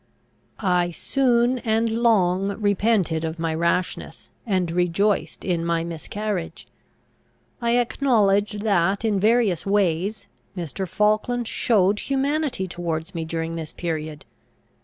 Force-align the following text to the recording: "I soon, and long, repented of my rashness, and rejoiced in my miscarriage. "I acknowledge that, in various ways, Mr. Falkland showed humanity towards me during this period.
"I 0.57 0.89
soon, 0.89 1.59
and 1.59 1.87
long, 1.87 2.59
repented 2.59 3.23
of 3.23 3.37
my 3.37 3.53
rashness, 3.53 4.31
and 4.47 4.71
rejoiced 4.71 5.45
in 5.45 5.63
my 5.63 5.83
miscarriage. 5.83 6.65
"I 7.61 7.77
acknowledge 7.77 8.53
that, 8.61 9.05
in 9.05 9.19
various 9.19 9.63
ways, 9.63 10.25
Mr. 10.57 10.87
Falkland 10.87 11.47
showed 11.47 11.99
humanity 11.99 12.67
towards 12.67 13.13
me 13.13 13.25
during 13.25 13.57
this 13.57 13.73
period. 13.73 14.25